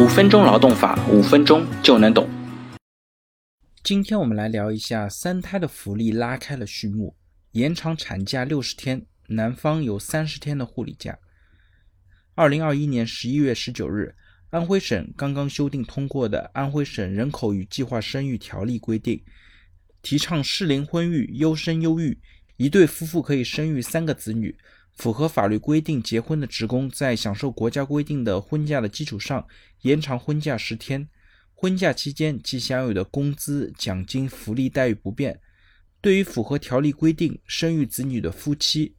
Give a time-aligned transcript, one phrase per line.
[0.00, 2.26] 五分钟劳动法，五分钟就能懂。
[3.84, 7.14] 今天我们来聊一下三胎的福利拉开了序幕，
[7.52, 11.18] 延长产假六十天，男方有三十天的护理假。
[12.34, 14.14] 二零二一年十一月十九日，
[14.48, 19.22] 安徽省刚刚修订通过的《安徽省人口与计划生育条例》规定，
[20.00, 22.18] 提倡适龄婚育、优生优育，
[22.56, 24.56] 一对夫妇可以生育三个子女。
[25.00, 29.48] 符合法律规定结婚的职工，在享受国家规定的婚假的基础上，
[29.80, 31.08] 延长婚假十天。
[31.54, 35.40] 婚假期间其享有的工资、奖金、福利待遇不变。
[36.02, 38.94] 对于符合条例规定生育子女的夫妻，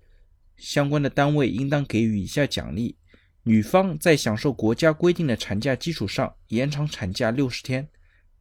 [0.58, 2.98] 相关的单位应当给予以下奖励：
[3.44, 7.84] 女方在享受国家规定的产假基础上，延长产假六十天；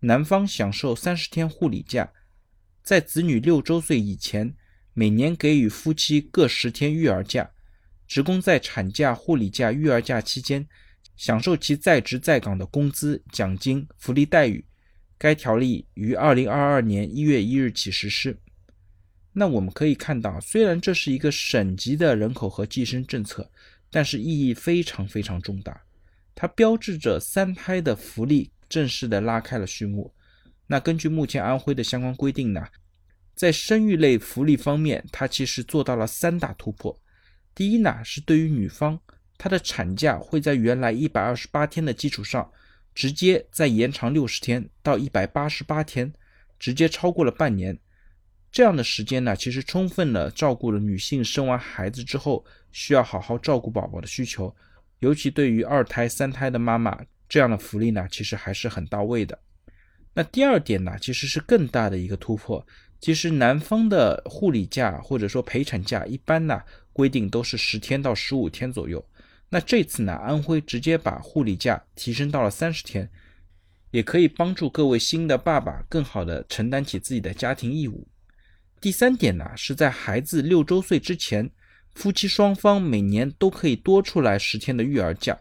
[0.00, 2.10] 男方享受三十天护理假，
[2.82, 4.56] 在子女六周岁以前。
[5.00, 7.50] 每年给予夫妻各十天育儿假，
[8.06, 10.68] 职工在产假、护理假、育儿假期间
[11.16, 14.62] 享受其在职在岗的工资、奖金、福利待遇。
[15.16, 18.36] 该条例于二零二二年一月一日起实施。
[19.32, 23.50] 那我们可以看到，虽然这是一个省级的人口和计生政策，
[23.90, 25.80] 但是意义非常非常重大。
[26.34, 30.12] 它标志着三胎的福利正式的拉开了序幕。
[30.66, 32.62] 那根据目前安徽的相关规定呢？
[33.40, 36.94] 在生育类福利方面，它其实做到了三大突破。
[37.54, 39.00] 第一呢，是对于女方，
[39.38, 42.52] 她的产假会在原来一百二十八天的基础上，
[42.94, 46.12] 直接再延长六十天到一百八十八天，
[46.58, 47.78] 直接超过了半年。
[48.52, 54.54] 这样的时间呢，其实充分的照顾了女性生完孩子之后需要好好照顾宝宝的需求，
[54.98, 56.94] 尤其对于二胎、三胎的妈妈，
[57.26, 59.38] 这样的福利呢，其实还是很到位的。
[60.12, 62.66] 那第二点呢，其实是更大的一个突破。
[63.00, 66.62] 其实男方的护理假或者说陪产假，一般呢
[66.92, 69.04] 规定都是十天到十五天左右。
[69.48, 73.10] 那这次呢，安徽直接把护理假提升到了三十天，
[73.90, 78.06] 也可以帮助各位新的爸爸更好的承担起自己的家庭义务。
[78.80, 81.50] 第三点呢，是在孩子六周岁之前，
[81.94, 85.38] 夫妻双方每年都可以多出来十天的育儿假，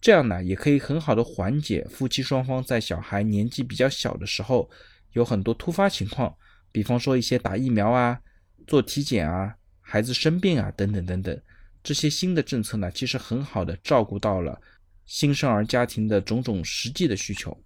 [0.00, 4.68] 这样呢，也可以很好的缓解夫妻双方在小孩年纪比较小的时候
[5.16, 6.36] 有很多突发情况。
[6.70, 8.20] 比方说一些打疫苗啊、
[8.66, 11.42] 做体检啊、孩子生病啊等等等等，
[11.82, 14.60] 这些新的政策呢，其实很好的照顾到了
[15.06, 17.56] 新生儿家庭的种种实际的需求，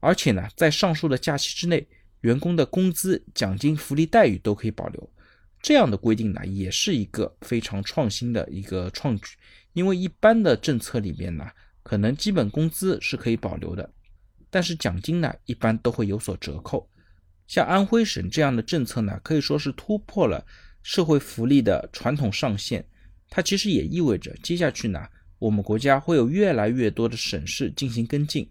[0.00, 1.86] 而且呢，在上述的假期之内，
[2.22, 5.10] 员工的工资、奖金、福利待遇都可以保留。
[5.62, 9.36] 这样的规定呢，也是一个非常创新的一个创举，
[9.72, 11.48] 因为一般的政策里面呢，
[11.84, 13.88] 可能基本工资是可以保留的，
[14.56, 16.88] 但是奖金呢，一般都会有所折扣。
[17.46, 20.42] 像安徽省这样的政策呢，可以说是突破了
[20.82, 22.82] 社会福利的传统上限。
[23.28, 25.06] 它其实也意味着，接下去呢，
[25.38, 28.48] 我们国家会有越来越多的省市进行跟进，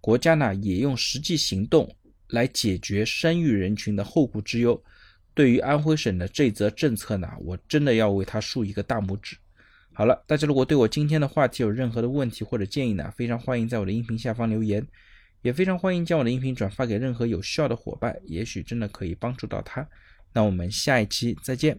[0.00, 1.88] 国家呢也用实际行动
[2.30, 4.82] 来解决生育人群的后顾之忧。
[5.34, 9.36] 对于安徽省的这则政策呢，我真的要为它竖一个大拇指。
[9.92, 14.84] 好了，大家如果对我今天的话题有任何的问题或者建议呢，非常欢迎在我的音频下方留言。
[15.44, 19.86] 也非常欢迎将我的音频转发给任何有需要的伙伴，也许真的可以帮助到他。
[20.32, 21.78] 那我们下一期再见。